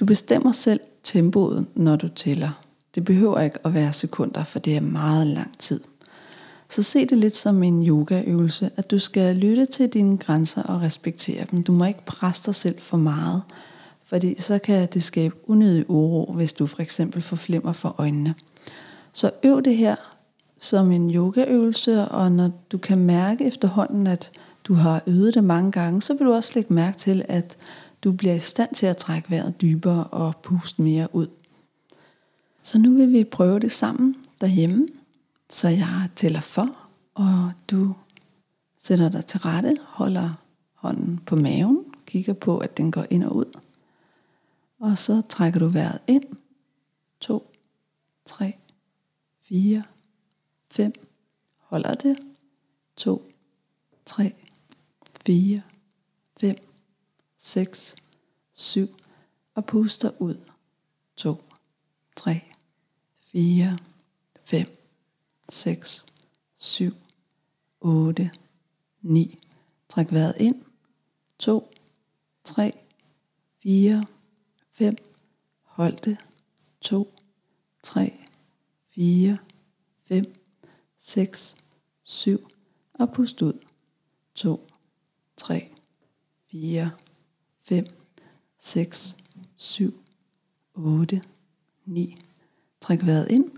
Du 0.00 0.04
bestemmer 0.04 0.52
selv 0.52 0.80
tempoet, 1.02 1.66
når 1.74 1.96
du 1.96 2.08
tæller. 2.08 2.64
Det 2.94 3.04
behøver 3.04 3.40
ikke 3.40 3.58
at 3.64 3.74
være 3.74 3.92
sekunder, 3.92 4.44
for 4.44 4.58
det 4.58 4.76
er 4.76 4.80
meget 4.80 5.26
lang 5.26 5.58
tid. 5.58 5.80
Så 6.68 6.82
se 6.82 7.06
det 7.06 7.18
lidt 7.18 7.36
som 7.36 7.62
en 7.62 7.86
yogaøvelse, 7.86 8.70
at 8.76 8.90
du 8.90 8.98
skal 8.98 9.36
lytte 9.36 9.66
til 9.66 9.88
dine 9.88 10.18
grænser 10.18 10.62
og 10.62 10.82
respektere 10.82 11.44
dem. 11.50 11.62
Du 11.62 11.72
må 11.72 11.84
ikke 11.84 12.04
presse 12.06 12.46
dig 12.46 12.54
selv 12.54 12.80
for 12.80 12.96
meget, 12.96 13.42
fordi 14.04 14.40
så 14.40 14.58
kan 14.58 14.88
det 14.94 15.02
skabe 15.02 15.34
unødig 15.46 15.90
uro, 15.90 16.32
hvis 16.32 16.52
du 16.52 16.66
for 16.66 16.82
eksempel 16.82 17.22
får 17.22 17.36
flimmer 17.36 17.72
for 17.72 17.94
øjnene. 17.98 18.34
Så 19.12 19.30
øv 19.42 19.62
det 19.62 19.76
her 19.76 19.96
som 20.60 20.92
en 20.92 21.14
yogaøvelse, 21.14 22.08
og 22.08 22.32
når 22.32 22.50
du 22.72 22.78
kan 22.78 22.98
mærke 22.98 23.44
efterhånden, 23.44 24.06
at 24.06 24.30
du 24.64 24.74
har 24.74 25.02
øvet 25.06 25.34
det 25.34 25.44
mange 25.44 25.72
gange, 25.72 26.02
så 26.02 26.14
vil 26.14 26.26
du 26.26 26.32
også 26.32 26.52
lægge 26.54 26.74
mærke 26.74 26.98
til, 26.98 27.24
at 27.28 27.56
du 28.04 28.12
bliver 28.12 28.34
i 28.34 28.38
stand 28.38 28.74
til 28.74 28.86
at 28.86 28.96
trække 28.96 29.30
vejret 29.30 29.60
dybere 29.60 30.04
og 30.04 30.36
puste 30.42 30.82
mere 30.82 31.08
ud. 31.12 31.26
Så 32.62 32.78
nu 32.78 32.96
vil 32.96 33.12
vi 33.12 33.24
prøve 33.24 33.60
det 33.60 33.72
sammen 33.72 34.16
derhjemme. 34.40 34.88
Så 35.50 35.68
jeg 35.68 36.08
tæller 36.16 36.40
for, 36.40 36.78
og 37.14 37.52
du 37.70 37.94
sætter 38.76 39.08
dig 39.08 39.26
til 39.26 39.40
rette, 39.40 39.76
holder 39.82 40.30
hånden 40.74 41.18
på 41.26 41.36
maven, 41.36 41.84
kigger 42.06 42.32
på, 42.32 42.58
at 42.58 42.76
den 42.76 42.90
går 42.90 43.06
ind 43.10 43.24
og 43.24 43.36
ud. 43.36 43.58
Og 44.78 44.98
så 44.98 45.22
trækker 45.28 45.60
du 45.60 45.68
vejret 45.68 46.00
ind. 46.06 46.24
2, 47.20 47.50
3, 48.24 48.56
4, 49.40 49.82
5. 50.70 50.92
Holder 51.58 51.94
det. 51.94 52.18
2, 52.96 53.32
3, 54.06 54.34
4, 55.26 55.62
5, 56.40 56.56
6, 57.38 57.96
7. 58.52 58.88
Og 59.54 59.64
puster 59.64 60.10
ud. 60.18 60.36
2, 61.16 61.42
3, 62.16 62.51
4, 63.32 63.78
5, 64.44 64.66
6, 65.48 66.06
7, 66.56 66.94
8, 67.80 68.30
9. 69.02 69.38
Træk 69.88 70.12
vejret 70.12 70.34
ind. 70.40 70.64
2, 71.38 71.70
3, 72.44 72.72
4, 73.62 74.04
5. 74.72 74.96
Hold 75.62 75.96
det. 75.96 76.18
2, 76.80 77.14
3, 77.82 78.20
4, 78.94 79.38
5, 80.08 80.34
6, 81.00 81.56
7. 82.04 82.48
Og 82.94 83.12
pust 83.12 83.42
ud. 83.42 83.64
2, 84.34 84.68
3, 85.36 85.74
4, 86.46 86.90
5, 87.60 87.86
6, 88.58 89.16
7, 89.56 90.04
8, 90.74 91.22
9. 91.84 92.18
Træk 92.82 93.06
vejret 93.06 93.30
ind. 93.30 93.50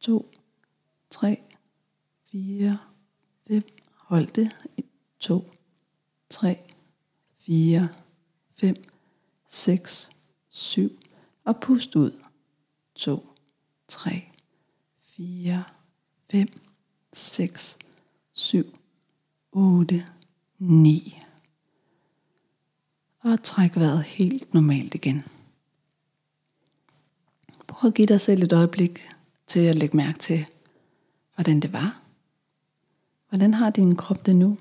2, 0.00 0.30
3, 1.10 1.42
4, 2.24 2.78
5. 3.46 3.62
Hold 3.94 4.26
det. 4.26 4.50
2, 5.18 5.50
3, 6.30 6.58
4, 7.38 7.88
5, 8.54 8.74
6, 9.46 10.10
7. 10.48 10.98
Og 11.44 11.60
pust 11.60 11.96
ud. 11.96 12.20
2, 12.94 13.26
3, 13.88 14.10
4, 15.00 15.64
5, 16.30 16.48
6, 17.12 17.78
7, 18.32 18.78
8, 19.52 20.06
9. 20.58 21.22
Og 23.20 23.42
træk 23.42 23.76
vejret 23.76 24.02
helt 24.02 24.54
normalt 24.54 24.94
igen. 24.94 25.22
Prøv 27.78 27.88
at 27.88 27.94
give 27.94 28.06
dig 28.06 28.20
selv 28.20 28.42
et 28.42 28.52
øjeblik 28.52 29.08
til 29.46 29.60
at 29.60 29.76
lægge 29.76 29.96
mærke 29.96 30.18
til, 30.18 30.46
hvordan 31.34 31.60
det 31.60 31.72
var. 31.72 32.00
Hvordan 33.28 33.54
har 33.54 33.70
din 33.70 33.96
krop 33.96 34.26
det 34.26 34.36
nu? 34.36 34.58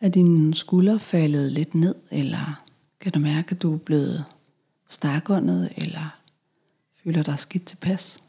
Er 0.00 0.08
dine 0.08 0.54
skuldre 0.54 0.98
faldet 0.98 1.52
lidt 1.52 1.74
ned, 1.74 1.94
eller 2.10 2.62
kan 3.00 3.12
du 3.12 3.18
mærke, 3.18 3.54
at 3.54 3.62
du 3.62 3.74
er 3.74 3.78
blevet 3.78 4.24
stakåndet, 4.88 5.72
eller 5.76 6.18
føler 7.04 7.22
dig 7.22 7.38
skidt 7.38 7.64
tilpas? 7.64 8.22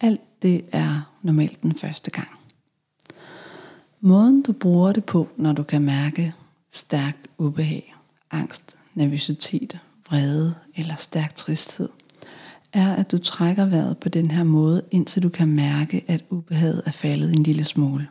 Alt 0.00 0.42
det 0.42 0.64
er 0.72 1.16
normalt 1.22 1.62
den 1.62 1.74
første 1.74 2.10
gang. 2.10 2.28
Måden 4.00 4.42
du 4.42 4.52
bruger 4.52 4.92
det 4.92 5.04
på, 5.04 5.28
når 5.36 5.52
du 5.52 5.62
kan 5.62 5.82
mærke 5.82 6.34
stærk 6.70 7.16
ubehag, 7.38 7.94
angst, 8.30 8.76
nervøsitet, 8.94 9.80
vrede 10.08 10.54
eller 10.76 10.96
stærk 10.96 11.34
tristhed, 11.34 11.88
er, 12.72 12.94
at 12.94 13.12
du 13.12 13.18
trækker 13.18 13.66
vejret 13.66 13.98
på 13.98 14.08
den 14.08 14.30
her 14.30 14.44
måde, 14.44 14.82
indtil 14.90 15.22
du 15.22 15.28
kan 15.28 15.48
mærke, 15.48 16.04
at 16.06 16.24
ubehaget 16.30 16.82
er 16.86 16.90
faldet 16.90 17.30
en 17.30 17.42
lille 17.42 17.64
smule. 17.64 18.08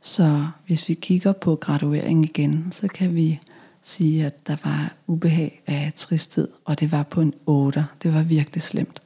Så 0.00 0.46
hvis 0.66 0.88
vi 0.88 0.94
kigger 0.94 1.32
på 1.32 1.56
graduering 1.56 2.24
igen, 2.24 2.68
så 2.72 2.88
kan 2.88 3.14
vi 3.14 3.40
sige, 3.82 4.26
at 4.26 4.46
der 4.46 4.56
var 4.64 4.94
ubehag 5.06 5.62
af 5.66 5.92
tristhed, 5.94 6.48
og 6.64 6.80
det 6.80 6.92
var 6.92 7.02
på 7.02 7.20
en 7.20 7.34
8. 7.46 7.86
Det 8.02 8.14
var 8.14 8.22
virkelig 8.22 8.62
slemt. 8.62 9.02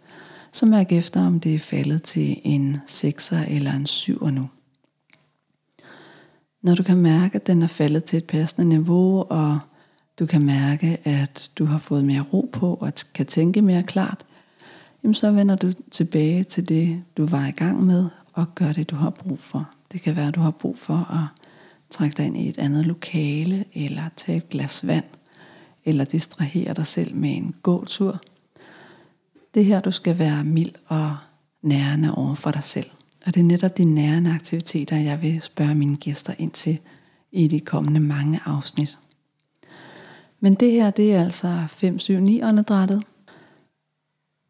Så 0.53 0.67
mærk 0.67 0.93
efter, 0.93 1.27
om 1.27 1.41
det 1.41 1.55
er 1.55 1.59
faldet 1.59 2.03
til 2.03 2.41
en 2.45 2.77
6'er 2.89 3.51
eller 3.51 3.73
en 3.73 3.87
7'er 3.87 4.31
nu. 4.31 4.49
Når 6.63 6.75
du 6.75 6.83
kan 6.83 6.97
mærke, 6.97 7.37
at 7.37 7.47
den 7.47 7.63
er 7.63 7.67
faldet 7.67 8.05
til 8.05 8.17
et 8.17 8.25
passende 8.25 8.69
niveau, 8.69 9.27
og 9.31 9.59
du 10.21 10.27
kan 10.27 10.47
mærke, 10.47 10.99
at 11.05 11.51
du 11.59 11.65
har 11.65 11.79
fået 11.79 12.05
mere 12.05 12.25
ro 12.33 12.51
på 12.53 12.75
og 12.75 12.93
kan 13.15 13.27
tænke 13.27 13.63
mere 13.63 13.83
klart, 13.83 14.25
jamen 15.03 15.15
så 15.15 15.33
vender 15.33 15.57
du 15.57 15.73
tilbage 15.91 16.45
til 16.45 16.69
det, 16.69 17.03
du 17.17 17.27
var 17.27 17.47
i 17.47 17.51
gang 17.51 17.83
med, 17.83 18.09
og 18.33 18.55
gør 18.55 18.73
det, 18.73 18.91
du 18.91 18.97
har 18.97 19.11
brug 19.11 19.39
for. 19.39 19.71
Det 19.93 20.01
kan 20.01 20.17
være, 20.17 20.29
at 20.29 20.35
du 20.35 20.41
har 20.41 20.51
brug 20.51 20.79
for 20.79 20.95
at 20.95 21.43
trække 21.91 22.17
dig 22.17 22.27
ind 22.27 22.37
i 22.37 22.49
et 22.49 22.59
andet 22.59 22.87
lokale, 22.87 23.65
eller 23.75 24.03
tage 24.17 24.39
et 24.39 24.49
glas 24.49 24.87
vand, 24.87 25.05
eller 25.85 26.05
distrahere 26.05 26.75
dig 26.75 26.87
selv 26.87 27.15
med 27.15 27.37
en 27.37 27.55
gåtur. 27.63 28.21
Det 29.55 29.65
her, 29.65 29.81
du 29.81 29.91
skal 29.91 30.19
være 30.19 30.45
mild 30.45 30.73
og 30.87 31.17
nærende 31.63 32.15
over 32.15 32.35
for 32.35 32.51
dig 32.51 32.65
selv. 32.65 32.91
Og 33.27 33.35
det 33.35 33.41
er 33.41 33.45
netop 33.45 33.79
de 33.79 33.85
nærende 33.85 34.33
aktiviteter, 34.33 34.97
jeg 34.97 35.23
vil 35.23 35.41
spørge 35.41 35.75
mine 35.75 35.97
gæster 35.97 36.35
ind 36.39 36.51
til 36.51 36.79
i 37.33 37.49
de 37.49 37.61
kommende 37.61 38.01
mange 38.01 38.41
afsnit. 38.45 38.99
Men 40.41 40.55
det 40.55 40.73
her, 40.73 40.91
det 40.91 41.15
er 41.15 41.25
altså 41.25 41.67
5-7-9 41.71 42.49
åndedrættet. 42.49 43.03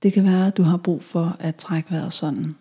Det 0.02 0.12
kan 0.12 0.24
være, 0.24 0.46
at 0.46 0.56
du 0.56 0.62
har 0.62 0.76
brug 0.76 1.02
for 1.02 1.36
at 1.38 1.56
trække 1.56 1.90
vejret 1.90 2.12
sådan 2.12 2.56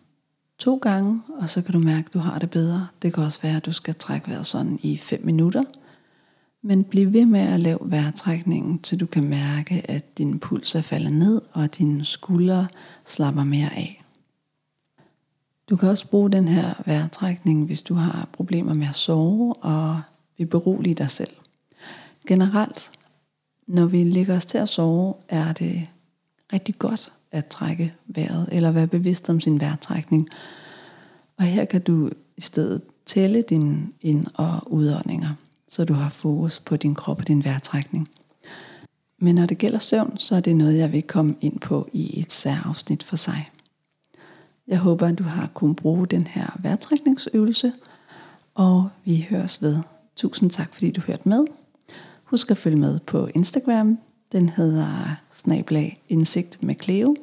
to 0.58 0.78
gange, 0.78 1.22
og 1.40 1.50
så 1.50 1.62
kan 1.62 1.74
du 1.74 1.80
mærke, 1.80 2.08
at 2.08 2.14
du 2.14 2.20
har 2.20 2.40
det 2.40 2.50
bedre. 2.50 2.88
Det 3.02 3.14
kan 3.14 3.24
også 3.24 3.42
være, 3.42 3.58
at 3.58 3.66
du 3.66 3.72
skal 3.72 3.96
trække 3.96 4.30
vejret 4.30 4.46
sådan 4.46 4.80
i 4.82 4.98
5 4.98 5.26
minutter. 5.26 5.64
Men 6.62 6.84
bliv 6.84 7.14
ved 7.14 7.26
med 7.26 7.40
at 7.40 7.60
lave 7.60 7.80
vejrtrækningen, 7.82 8.80
til 8.80 9.00
du 9.00 9.06
kan 9.06 9.24
mærke, 9.24 9.92
at 9.92 10.18
din 10.18 10.40
puls 10.40 10.76
er 10.76 10.82
faldet 10.82 11.14
ned, 11.14 11.42
og 11.52 11.64
at 11.64 11.78
dine 11.78 12.06
skuldre 12.06 12.68
slapper 13.06 13.44
mere 13.44 13.74
af. 13.76 14.04
Du 15.70 15.76
kan 15.76 15.90
også 15.90 16.08
bruge 16.08 16.32
den 16.32 16.48
her 16.48 16.74
vejrtrækning, 16.86 17.66
hvis 17.66 17.82
du 17.82 17.94
har 17.94 18.30
problemer 18.32 18.74
med 18.74 18.88
at 18.88 18.96
sove 18.96 19.54
og 19.54 20.02
vil 20.38 20.46
berolige 20.46 20.96
dig 20.96 21.10
selv. 21.10 21.32
Generelt, 22.28 22.92
når 23.70 23.86
vi 23.86 24.04
ligger 24.04 24.36
os 24.36 24.46
til 24.46 24.58
at 24.58 24.70
sove, 24.70 25.14
er 25.30 25.54
det 25.54 25.88
rigtig 26.54 26.80
godt 26.80 27.12
at 27.32 27.46
trække 27.46 27.94
vejret, 28.06 28.50
eller 28.52 28.72
være 28.72 28.88
bevidst 28.88 29.30
om 29.30 29.40
sin 29.40 29.60
vejrtrækning. 29.60 30.30
Og 31.38 31.44
her 31.44 31.66
kan 31.66 31.82
du 31.82 32.10
i 32.38 32.42
stedet 32.42 32.82
tælle 33.06 33.42
dine 33.42 33.88
ind- 34.02 34.28
og 34.34 34.74
udåndinger, 34.74 35.30
så 35.68 35.86
du 35.86 35.94
har 35.94 36.10
fokus 36.10 36.60
på 36.60 36.76
din 36.76 36.96
krop 36.96 37.20
og 37.20 37.28
din 37.28 37.44
vejrtrækning. 37.44 38.10
Men 39.18 39.36
når 39.36 39.46
det 39.46 39.58
gælder 39.58 39.80
søvn, 39.80 40.18
så 40.18 40.36
er 40.36 40.40
det 40.40 40.56
noget, 40.56 40.78
jeg 40.78 40.92
vil 40.92 41.04
komme 41.04 41.36
ind 41.42 41.60
på 41.60 41.90
i 41.94 42.20
et 42.20 42.32
særafsnit 42.32 43.04
for 43.04 43.16
sig. 43.16 43.50
Jeg 44.68 44.78
håber, 44.78 45.08
at 45.08 45.20
du 45.20 45.24
har 45.24 45.50
kunnet 45.54 45.76
bruge 45.76 46.08
den 46.08 46.28
her 46.28 46.58
vejrtrækningsøvelse, 46.60 47.74
og 48.56 48.90
vi 49.06 49.28
høres 49.30 49.62
ved. 49.62 49.78
Tusind 50.16 50.52
tak, 50.52 50.74
fordi 50.74 50.92
du 50.92 51.02
hørte 51.02 51.30
med. 51.30 51.46
Husk 52.30 52.52
at 52.52 52.58
følge 52.58 52.78
med 52.78 53.00
på 53.00 53.30
Instagram. 53.36 54.00
Den 54.32 54.50
hedder 54.50 55.16
snablag 55.32 56.04
indsigt 56.10 56.64
med 56.64 56.76
Cleo. 56.84 57.16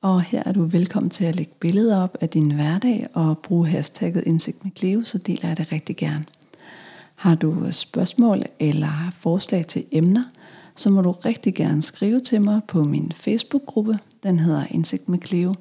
Og 0.00 0.22
her 0.22 0.42
er 0.46 0.52
du 0.52 0.64
velkommen 0.64 1.10
til 1.10 1.24
at 1.24 1.36
lægge 1.36 1.52
billeder 1.60 2.02
op 2.02 2.16
af 2.20 2.28
din 2.28 2.50
hverdag 2.50 3.08
og 3.14 3.38
bruge 3.38 3.68
hashtagget 3.68 4.22
indsigt 4.26 4.64
med 4.64 4.72
Cleo, 4.76 5.04
så 5.04 5.18
deler 5.18 5.48
jeg 5.48 5.58
det 5.58 5.72
rigtig 5.72 5.96
gerne. 5.96 6.24
Har 7.14 7.34
du 7.34 7.66
spørgsmål 7.70 8.42
eller 8.58 9.10
forslag 9.12 9.66
til 9.66 9.84
emner, 9.92 10.24
så 10.74 10.90
må 10.90 11.02
du 11.02 11.10
rigtig 11.10 11.54
gerne 11.54 11.82
skrive 11.82 12.20
til 12.20 12.42
mig 12.42 12.60
på 12.68 12.84
min 12.84 13.12
Facebook-gruppe. 13.12 13.98
Den 14.22 14.38
hedder 14.38 14.64
Indsigt 14.70 15.08
med 15.08 15.18
Cleo 15.24 15.54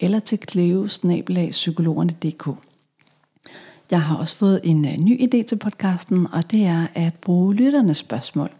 eller 0.00 0.18
til 0.18 0.38
cleo-psykologerne.dk. 0.50 2.67
Jeg 3.90 4.02
har 4.02 4.16
også 4.16 4.36
fået 4.36 4.60
en 4.64 4.86
øh, 4.86 4.96
ny 4.96 5.20
idé 5.20 5.42
til 5.42 5.56
podcasten, 5.56 6.26
og 6.32 6.50
det 6.50 6.64
er 6.64 6.86
at 6.94 7.14
bruge 7.14 7.54
lytternes 7.54 7.96
spørgsmål. 7.96 8.50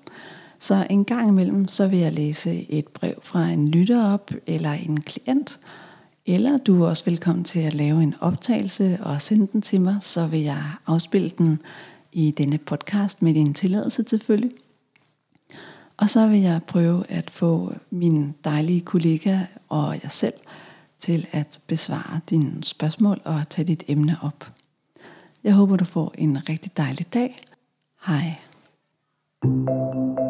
Så 0.58 0.86
en 0.90 1.04
gang 1.04 1.28
imellem, 1.28 1.68
så 1.68 1.86
vil 1.86 1.98
jeg 1.98 2.12
læse 2.12 2.70
et 2.70 2.88
brev 2.88 3.14
fra 3.22 3.48
en 3.48 3.68
lytter 3.68 4.12
op, 4.12 4.30
eller 4.46 4.72
en 4.72 5.00
klient, 5.00 5.60
eller 6.26 6.58
du 6.58 6.82
er 6.82 6.88
også 6.88 7.04
velkommen 7.04 7.44
til 7.44 7.60
at 7.60 7.74
lave 7.74 8.02
en 8.02 8.14
optagelse 8.20 8.98
og 9.02 9.22
sende 9.22 9.48
den 9.52 9.62
til 9.62 9.80
mig, 9.80 9.96
så 10.00 10.26
vil 10.26 10.40
jeg 10.40 10.62
afspille 10.86 11.28
den 11.28 11.60
i 12.12 12.30
denne 12.30 12.58
podcast 12.58 13.22
med 13.22 13.34
din 13.34 13.54
tilladelse 13.54 14.04
selvfølgelig. 14.06 14.52
Og 15.96 16.08
så 16.08 16.26
vil 16.26 16.40
jeg 16.40 16.62
prøve 16.62 17.04
at 17.08 17.30
få 17.30 17.72
min 17.90 18.34
dejlige 18.44 18.80
kollega 18.80 19.38
og 19.68 19.98
jeg 20.02 20.10
selv 20.10 20.34
til 20.98 21.26
at 21.32 21.60
besvare 21.66 22.20
dine 22.30 22.64
spørgsmål 22.64 23.20
og 23.24 23.48
tage 23.48 23.66
dit 23.66 23.84
emne 23.88 24.16
op. 24.22 24.57
Jeg 25.44 25.54
håber, 25.54 25.76
du 25.76 25.84
får 25.84 26.14
en 26.18 26.48
rigtig 26.48 26.76
dejlig 26.76 27.14
dag. 27.14 27.38
Hej. 28.06 28.34
thank 29.42 30.18
you 30.18 30.27